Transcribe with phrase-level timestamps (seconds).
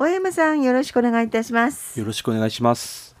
[0.00, 1.98] 大山さんよろしくお願いいたします。
[1.98, 3.16] よろしくお願いします。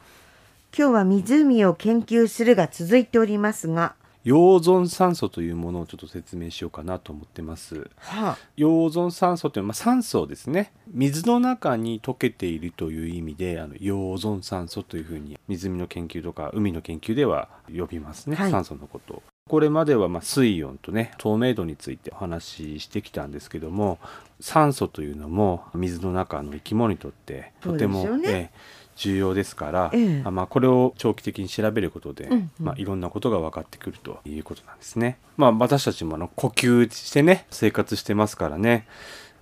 [0.72, 3.96] 今日は湖を研究するが続いておりますが。
[4.24, 7.90] 溶存酸素というものをちょっと説明しようかなと思ってます。
[7.96, 8.38] はあ。
[8.56, 18.50] 溶存酸素というのは、まあ、酸素ですね水の中に溶けているという意味であの溶存酸素というふうに湖の研究とか海の研究では呼びますね、はい。
[18.52, 23.98] 酸素のことをこれまではまあ水温とね透明度についてお話ししてきたんですけども
[24.40, 28.28] 酸素というのも水の中の生き物にとってとても、ね。
[28.28, 30.22] ええ重要ですから、ええ。
[30.24, 32.50] あまあ、これを長期的に調べることで、うんうん。
[32.58, 35.18] まあ、いろんなことが分かってくるということなんですね。
[35.36, 38.88] まあ、私たちもあの呼吸してね生活してますからね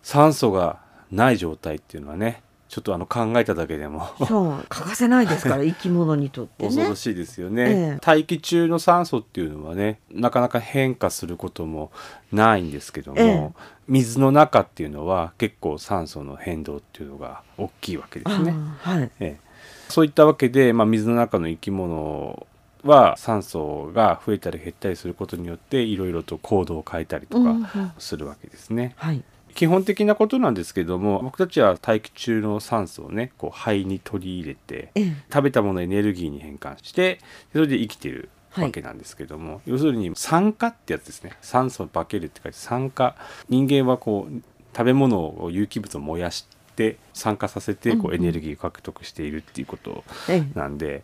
[0.03, 0.79] 酸素が
[1.11, 4.09] ない状態っていうのはねちょっとあの考えただけでも。
[4.27, 4.65] そう。
[4.69, 6.69] 欠かせないですから 生き物にとってね。
[6.69, 7.99] 恐ろしいですよね、ええ。
[8.01, 11.93] 大気中の酸素っていうのはねなかなか変化することも
[12.33, 13.53] ないんですけども、ええ。
[13.87, 18.55] 水の中っていうのは結構酸素の変動っていうのが大きいわけですね。
[18.81, 19.11] はい。
[19.21, 19.41] ええ。
[19.89, 22.47] そういったわけで、まあ、水の中の生き物
[22.83, 27.65] は酸素が増えたり減ったりすることによっていろいろと行動を変えたりとうんうん。
[27.65, 28.95] かするわけですね。
[28.97, 29.23] はい
[29.57, 35.13] 基本的なことなんですけども僕たちは大気中の酸素をねこう肺に取り入れてええ。
[35.33, 37.19] 食べたものをエネルギーに変換して
[37.53, 38.29] それで生きてる
[38.63, 41.33] わけなんですけども、要するに酸化ってやつですね。
[41.43, 43.17] 酸素を化けるって書いて酸化。
[43.49, 44.43] 人間はこう
[44.75, 48.15] 食べ物を有機物を燃やして酸化させてこうんううん。
[48.15, 50.59] エネルギーを獲得しているっていうことええ。
[50.59, 51.03] なんで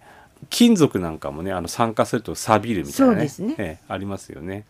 [0.50, 3.24] 金属なんかもねあの酸化すると錆びるみたいなね。
[3.38, 3.54] ね。
[3.58, 4.64] ええありますよね。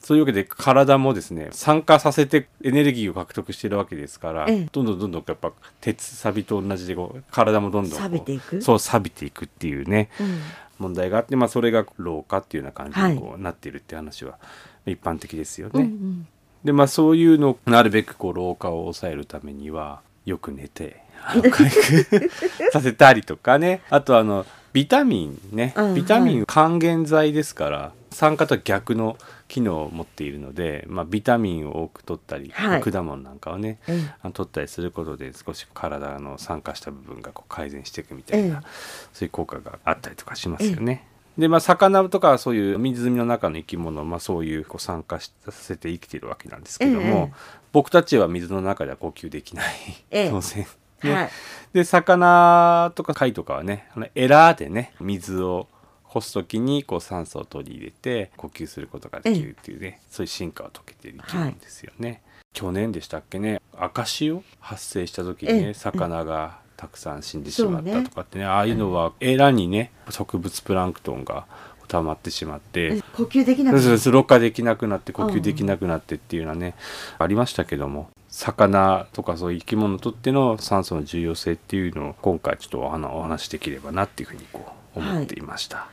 [0.00, 4.68] そういうわけで体もですね酸化させてエネルギーを獲得してるわけですから、ええ。
[4.70, 8.60] どんどんどんどんやっぱ鉄錆びと同じでこう体もどんどん錆びていく。
[8.60, 10.40] そう錆びていくっていうねうん。
[10.78, 14.38] 問題があって、まあ、それが老化っていうような感じはいにこうなっているって話は
[14.86, 15.88] 一般的ですようんうね。
[15.88, 16.26] ん。
[16.64, 22.30] でまあそういうのをなるべくこう老化を抑えるためにはよく寝てあの回復
[22.70, 23.82] させたりとかね。
[23.90, 32.80] あとあのビタミンね、うんビタミンは還元剤ですから酸化とは逆の機能を持っているので、まあ、ビタミンを多く取ったり、はい。
[32.80, 38.66] 果物なんかをねええあの取ったりすることで少し体の酸化した部分がこう改善していくみたいな、ええ
[39.12, 41.06] そういう効果があったりとかしますよね。
[41.38, 47.32] でまあ魚とかそういう湖の中の生き物、まあ、そういうこう酸化させて生きているわけなんですけども、ええ
[47.72, 49.74] 僕たちは水の中では呼吸できない、
[50.12, 50.30] ええ。
[50.30, 50.64] 当然。
[51.02, 51.12] ね。
[51.12, 51.30] はい。
[51.72, 55.68] で魚とか貝とかはねあのエラーでね水を
[56.04, 62.22] 干す時にこう酸素を取り入れて呼吸することができるっていうね、そういう進化を遂げている生き物ですよね。
[62.52, 65.62] 去年でしたっけね赤潮発生した時にええ。
[65.66, 71.46] ね魚がたくさん死んでしまったとかってねああいうのはエラにね植物プランクトンが
[71.86, 72.96] 溜まってしまって。
[72.96, 73.84] え呼吸できなくなる？
[73.84, 76.74] そうそうろ過できなくなって呼吸できなくなってっていうのはね、
[77.18, 78.10] ありましたけども。
[78.36, 85.86] 魚とかそういう生き物にとっての酸素の重要性っていうのを今回ちょっとお話お話しできればなっていうふうにこう思っていました。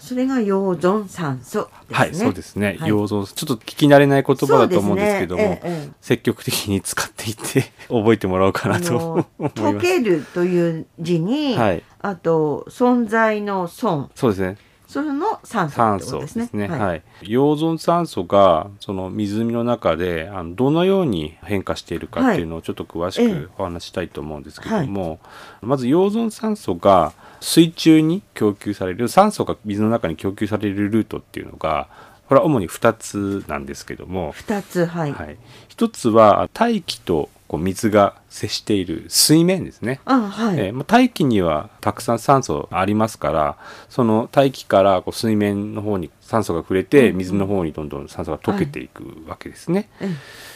[0.00, 1.96] それが溶存酸素ですね。
[1.96, 2.66] はい、そうですね。
[2.80, 2.90] はい。
[2.90, 5.60] 溶存ちょっと聞き慣れない言葉だと思うんですけども、ね。
[5.62, 9.54] えええ積極的に使っていって 覚えてもらおうかなと思のいます。
[9.62, 11.82] 溶けるという字に、はい。
[12.00, 14.56] あと存在の存そうですね。
[14.90, 16.44] それの酸素酸ってこと素ですね。
[16.46, 16.68] ですね。
[16.68, 17.02] はい。
[17.22, 23.28] 溶存酸素がその湖の中であのどのように変化しているかっていうのをちょっと詳しええ。
[23.28, 25.20] くお話ししたいと思うんですけども、
[25.62, 31.86] まず溶存酸素が水中に供給される酸素が水の中に供給されるルートっていうのが
[32.30, 35.36] これは主に2つなんですけども、二つはい、はい、
[35.66, 40.00] 一つは大気とこう水が接している水面ですね。
[40.04, 43.58] あはい、えーまあ、大気にはたくさん酸素ありますから
[43.88, 49.88] その大気からこう水面の方に酸素が触れて水の方にどんどん酸素が溶けていくわけですね。
[50.00, 50.10] ええ。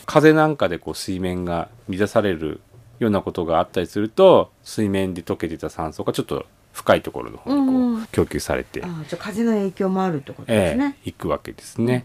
[0.06, 2.60] 風なんかでこう水面が乱される
[3.00, 12.04] ようなことがあったりすると水面で溶けてた酸素がちょっと深いところの方にこうんうう供給されて、あじゃあ風の影響もあるってことですえね、え行くわけですね。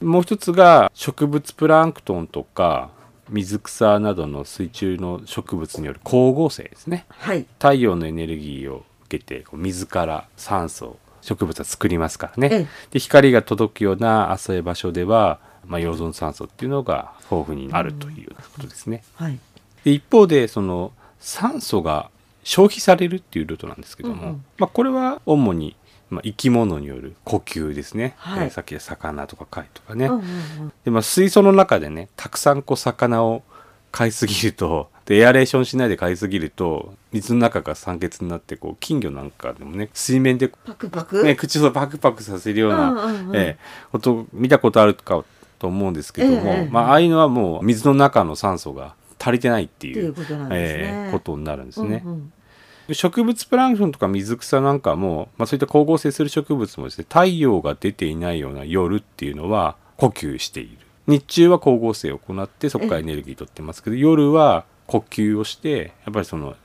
[0.00, 2.90] もう一つが植物プランクトンとか
[3.28, 7.04] 水草などの水中の植物による光合成ですね。
[7.08, 7.46] はい。
[7.58, 12.66] 太陽のエネルギーを受けて水から酸素を植物は作りますからね、ええ。
[12.92, 19.02] で光が届くような浅い場所では、まあ、溶存酸素っていうのが豊富にあるということですね。
[19.16, 19.38] はい。
[19.84, 22.10] で一方でその酸素が
[22.42, 24.44] 消費されるっていうルートなんですけども、うんうん。
[24.58, 25.76] まあ、これは主に、
[26.08, 28.44] まあ、生き物による呼吸ですね、はい。
[28.44, 30.72] えーさっきの魚とか貝とかね、うんうんうん。
[30.84, 33.42] で、まあ、水槽の中でねたくさんこう魚を
[33.92, 43.36] 飼いすぎると でエアレーションしないで飼いすぎると水の中が酸欠になってこう金魚なんかでもね水面で、パクパク、ね、口をパクパクさせるような、うんうんうん。
[43.36, 43.58] ええ
[43.92, 45.24] こと見たことあるか
[45.58, 46.68] と思うんですけども、ええ。
[46.70, 50.84] まあ、ああいうのはもう水の中の酸素が足りてないっていうことなんですね。
[50.84, 52.02] えーことになるんですね。
[52.04, 52.32] うんうん
[52.92, 60.78] 植物プランクトンとか水草なんかも、まあ、そういった光合成する植物もですね太陽が出ていないような夜っていうのは呼吸している。
[61.06, 66.56] 日中は光合成を行ってそこからエネルギー取ってますけど夜は呼吸をしてやっぱりその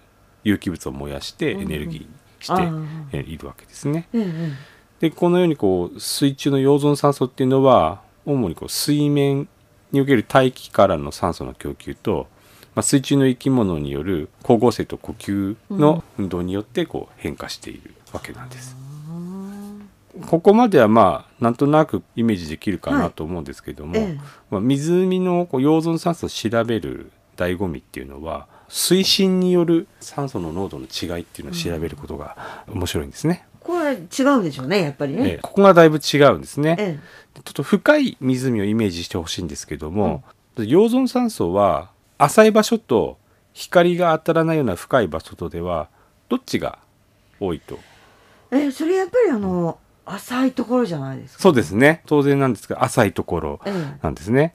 [0.43, 2.07] 有機物を燃やしてエネルギーに
[2.39, 4.07] して、いるわけですね。
[4.13, 4.53] うんうん
[4.99, 9.47] でこのようにこう水中の溶存酸素っていうのは主にこう水面
[9.91, 12.27] における大気からの酸素の供給と、
[12.75, 18.75] まあ、水中の生き物による光合成と呼吸の運動によってこう変化しているわけなんです。
[20.27, 24.17] ここまではまあなんとなくイメージできるかはないと思うんですけども、ええ
[24.49, 33.45] まあ、湖のこう溶存酸素を調べる醍醐味っていうのは水深による酸素の濃度の違いっていうのを調べることが面白いんですね。
[33.59, 35.39] これ違うでしょうねやっぱりええね。
[35.41, 36.75] ここがだいぶ違うんですね。
[36.79, 36.99] え
[37.33, 40.23] ちょっと深い湖をイメージしてほしいんですけども、
[40.55, 43.17] 溶存酸素は浅い場所と
[43.53, 45.89] 光が当たらないような深い場所とでは
[46.29, 46.79] どっちが
[47.39, 47.79] 多いと？
[48.51, 51.41] ええそれやっぱりあの浅いところじゃないですか？
[51.43, 54.53] そうですね当然なんですが浅いところええなんですね。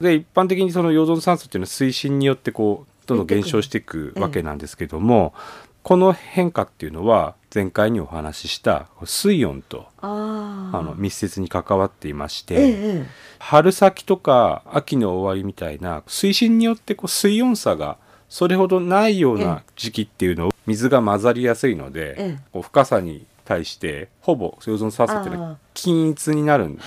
[0.00, 5.34] で一般的にその溶存酸素っていうのは水深によってこうどんどん減少していくわけなんですけども、
[5.82, 12.72] この変化っていうのは前回にお話しした水温とあの密接に関わっていまして、ええ
[13.02, 13.06] え
[13.40, 17.96] 春先とか秋の終わりみたいな水深によってこう水温差が
[18.28, 22.38] それほどないような時期っていうのを水が混ざりやすいので、ええ。
[22.52, 26.78] こう深さに対してほぼ溶存酸素っていうのはああ均一になるん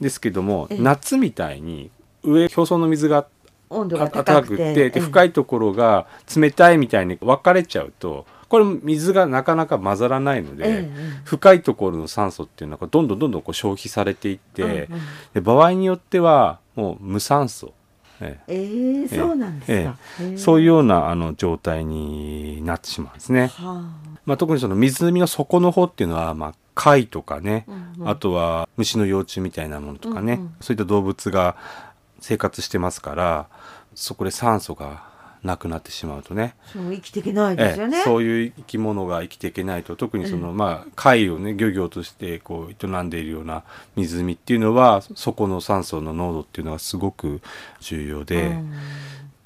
[0.00, 0.78] ですけども、ええ。
[0.78, 1.90] 夏みたいに
[2.22, 3.26] 上表層の水が
[3.70, 14.88] 温度が暖高くてかくてで深いいところが冷たいみたいに分かれちゃうとこれ水がなかなか混ざらないので、えええ深いところの酸素っていうのがどんどんどんどんこう消費されていって、うんうん。
[15.32, 17.72] で場合によってはもう無酸素、
[18.20, 19.06] ええ。
[19.06, 19.98] えそうなんですか。
[20.20, 20.36] えへえ。
[20.36, 23.46] そういうようなあの状態になってしまうんですね。
[23.54, 23.88] は
[24.26, 28.08] まあ、特にその湖の底の方っていうのは、まあ、貝とかね、うんうん。
[28.10, 30.54] あとは虫の幼虫みたいなものとかね、うんうん。
[30.60, 31.56] そういった動物が
[32.20, 33.46] 生活してますから
[33.94, 35.10] そこで酸素が
[35.42, 36.54] なくなってしまうとね。
[36.66, 37.98] あそう生きていけないですよね。
[37.98, 43.64] ええそういう生き物が生きていけないと特にその、まあ貝をね漁業としてこう営んでいるような
[43.96, 47.40] 湖っていうのはそこの酸素の濃度っていうのがすごく
[47.80, 48.72] 重要で、うん。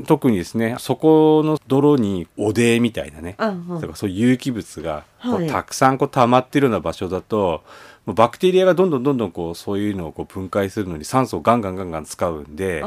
[0.06, 3.80] 特にですねそこの泥におでみたいなね、うんうん。
[3.80, 5.48] だからそういう有機物がこうはい。
[5.48, 7.62] たくさんこう溜まってるような場所だと
[8.06, 12.84] バクテリアがどんどんどんどんこうそういうのをこう分解するのに酸素をガンガンガンガン使うんで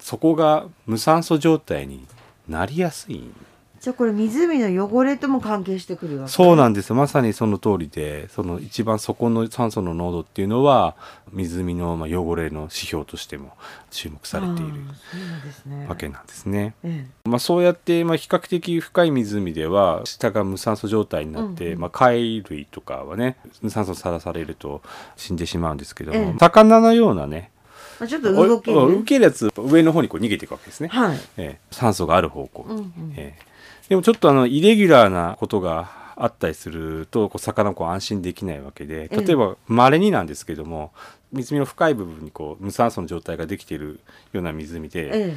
[0.00, 2.04] そこが無酸素状態に
[2.48, 3.16] なりやすい。
[3.16, 3.34] ん
[3.80, 10.96] じゃあこれ湖の汚れとも関係してくるわけそうなんですまさにその通りでその一番底の酸素の濃度っていうのは
[11.32, 13.52] 湖のまあ汚れの指標としても
[13.90, 15.86] 注目されているああそうなんですね。
[15.86, 16.74] わけなんですね。
[16.82, 21.78] えまあ、そうやってまあ比較的深い湖では下が無酸素状態になって、うんうん。
[21.80, 24.82] まあ、貝類とかはね無酸素にさらされると
[25.16, 26.34] 死んでしまうんですけども、ええ。
[26.38, 27.52] 魚のようなね
[28.00, 31.60] まあ、ちょっと動ける、けるやつ上の方にこう逃げていくわけですね、はい、ええ。
[31.70, 33.14] 酸素がある方向、うんうん。
[33.16, 33.42] ええ。
[33.88, 39.16] でもちょっとあのイレギュラーなことがあったりするとこう魚こう安心できないわけでええ。
[39.22, 40.92] 例えばまれになんですけども
[41.32, 44.00] 湖の深い部分にこう無酸素の状態ができている
[44.32, 45.36] ような湖で、え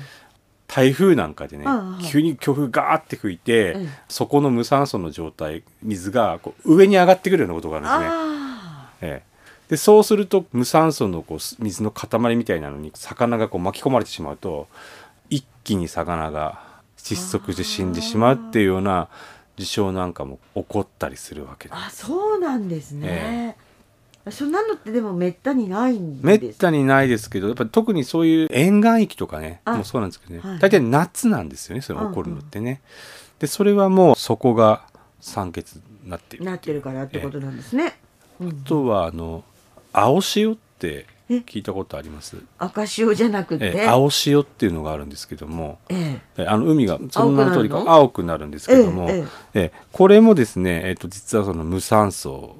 [0.68, 1.66] 台風なんかでね
[2.10, 3.88] 急に強風ガーって吹いて、ええ。
[4.08, 8.08] そこの無酸素の状態水がこう上に上がってくるようなことがあえるんですね。
[8.10, 8.90] あ。
[9.02, 9.31] ええ
[9.72, 14.68] でそうすると無酸素のこう水の塊みたいなのに魚がこう巻き込まれてしまうと
[15.30, 16.62] 一気に魚が
[16.98, 19.08] 窒息して死んでしまうっていうような
[19.56, 22.06] 事象なんかも起こったりするわけああです。
[22.06, 23.56] そうなんですね、
[24.30, 30.60] そんなのってでもめったにないんですめったにないですけどやっぱり特にそういう沿岸域とかねあもうそうなんですけどね、はい。
[30.60, 32.82] 大体夏なんですよねそれ起こるのってね。
[33.40, 34.84] でそれはもうそこが
[35.22, 37.98] 酸欠になっているなってるからってことなんですね、
[38.42, 38.50] うん。
[38.50, 39.46] あとはあの
[39.94, 41.36] 青潮ってえ？
[41.38, 42.38] 聞いたことあります？
[42.58, 45.80] 赤潮じゃなくて、え青潮っていうのがあるんですけども。
[45.90, 46.44] ええ。
[46.44, 49.72] えあの海がその名の通りか青くなるんですけども、ええええ。
[49.92, 52.58] これもですね、えっと実はその無酸素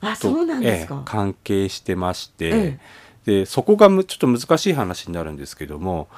[0.00, 2.78] とあそうなんですえかえ、関係してまして、え
[3.24, 6.08] でそこがむちょっと難しい話になるんですけども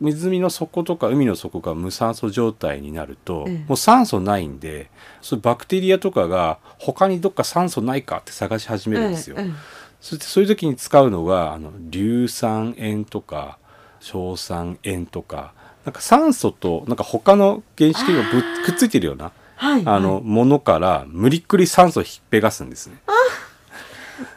[0.00, 3.64] 湖の底とか海の底が無酸素状態になると、ええ。
[3.66, 4.90] もう酸素ないんで
[5.20, 9.34] そバクテリアとかが他にどっか酸素ないかって探し始めるんですよ。
[9.38, 9.50] えええ
[10.02, 13.58] そしてそういう時に使うのがあの硫酸塩とか
[14.00, 15.54] 硝酸塩とか
[15.84, 22.96] なんか酸素となんか他の原子系がぶっくっついてるようなはいあの、はいものから無理っくり酸素をひっぺがすんですね。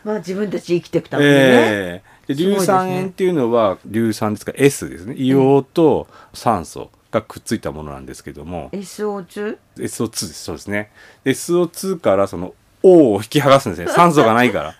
[0.03, 2.33] まあ自分たち生きていくためにね、ええ。
[2.33, 5.15] で硫酸塩っていうのは硫酸ですから S ですね。
[5.15, 8.69] 硫黄と酸素がくっついたものなんですけども。
[8.71, 9.57] SO2?
[9.77, 10.91] SO2 ですそうですね。
[11.25, 12.53] SO2 からその
[12.85, 13.91] O を引き剥がすんですね。
[13.91, 14.75] 酸素がないから。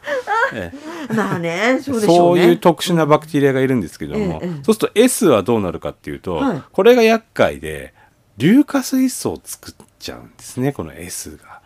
[0.54, 0.72] え
[1.10, 4.64] えまあねそうでしょそううねいう特殊なバクテリアがいるんですけども、ええええ。
[4.64, 6.62] そうすると S はどうなるかっていうと、はい。
[6.72, 7.94] これが厄介で
[8.38, 11.62] 硫化水素を作っちゃうんですねこの S が。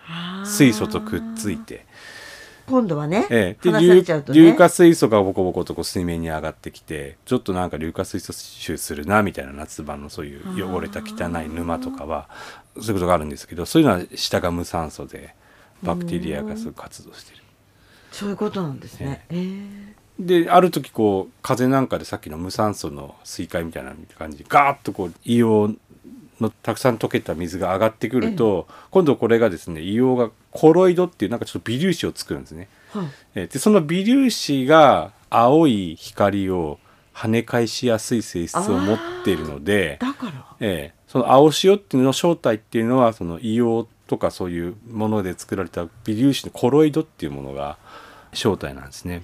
[0.46, 1.86] 水素とくっついて、
[2.68, 3.64] 今度はね、ええ。
[3.64, 4.40] で話されちゃうとね。
[4.40, 12.30] 硫化水素がボコボコとこう水面に上がってきてちょっとなんか硫化水素臭するなみたいな夏場のそういう汚れた汚い沼とかは
[12.80, 15.36] そういうことがあるんですけどそういうのは下が無酸素で
[15.84, 17.44] バクテリアがすごく活動してる。
[18.12, 19.66] そういうことなんですね、え
[20.20, 20.44] え。
[20.44, 25.80] である時こう風なんかでさっきの無酸素の水海みたいな感じでガーッとこう硫黄
[26.42, 32.68] のたくさん溶けた水が上がってくると、今度これがですね硫黄がコロイドっていうなんかちょっと微粒子を作るんですね。
[32.94, 33.08] はい。
[33.36, 36.80] えーでその微粒子が青い光を
[37.14, 40.46] 跳ね返しやすい性質を持っているので、だから。
[40.60, 47.78] えーその青潮っていうのの正体っていうのはその硫黄とかそういうもので作られた微粒子のコロイドっていうものが
[48.34, 49.22] 正体なんですね。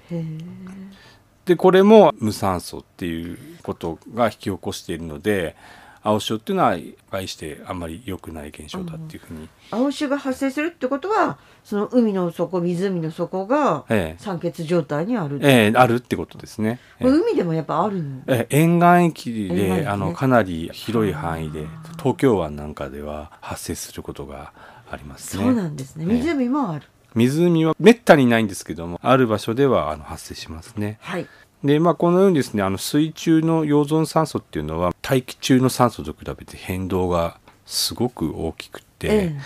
[1.46, 5.56] でこれも無酸素っていうことが引き起こしているので
[6.02, 6.78] 青潮っていうのは
[7.12, 14.22] 概してあんまり良くない現象だっていうふうに、青潮が発生するってことはその海の底湖の底がええ。
[14.24, 16.80] 酸欠状態にある、ええあるってことですね。
[17.00, 17.10] ええ。
[17.10, 18.22] 海でもやっぱあるの？
[18.28, 19.82] ええ沿岸域沿岸域ね。
[19.82, 21.66] であのかなり広い範囲で
[21.98, 24.54] 東京湾なんかでは発生することが
[24.90, 25.44] ありますね。
[25.44, 30.98] そうなんですねええ湖もある、湖はめったにないんですけどもある場所ではあの発生しますね。
[31.02, 31.28] はい
[31.64, 39.40] でまあこのようにですねあの水中の溶存酸素っていうのは大気中の酸素と比べて変動がすごく大きくて、ええ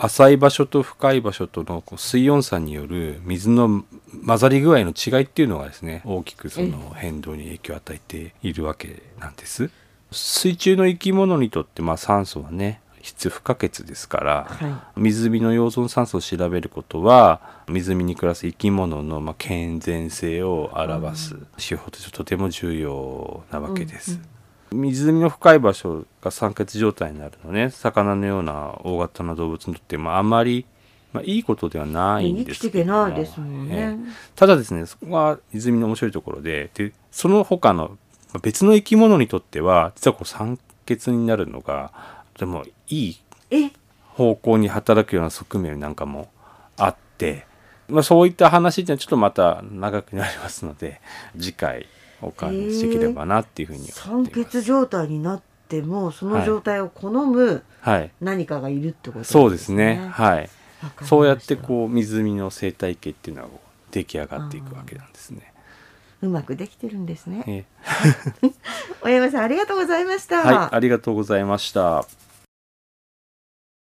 [0.00, 3.84] 浅い場所と深い場所との水温差による水の
[4.24, 9.70] 混ざり具合の違いっていうのがですね大きくその変動に影響を与えているわけなんです。
[10.12, 24.20] 水中の生き物にとってまあ酸素はね必要不可欠ですから、は湖の溶存酸素を調べることは湖に暮らす生き物のまあ健全性を表す指標としてとても重要なわけです。
[24.70, 27.70] 湖の深い場所が酸欠状態になるのね。
[27.70, 30.66] 魚のような大型な動物にとって、まあ、あんまり、
[31.14, 34.12] まあ、いいことではないん生ですけないですもんね、ええ。
[34.36, 37.96] ただですねそこが泉の面白いところででその他の
[38.34, 41.92] まあ別の生き物にとっては実はこう酸欠になるのが
[42.38, 43.72] とてもいいえ
[44.14, 46.30] 方向に働くような側面なんかも
[46.76, 47.46] あって、
[47.88, 51.00] まあ、そういった話ってちょっとまた長くなりますので
[51.36, 51.86] 次回
[52.22, 54.58] お話ししていければなっていうふうに思酸っています。
[54.58, 60.08] 欠状態になってもその状態を好むはい、何かがいるってことですね、そうですね。
[60.12, 60.50] はい。
[61.02, 63.48] そうやってこう湖の生態系っていうのは
[63.90, 65.52] 出来上がっていくわけなんですね。
[66.22, 67.64] うまくできてるんですねえ
[69.00, 72.04] 小 山さんありがとうございました、はい、ありがとうございました。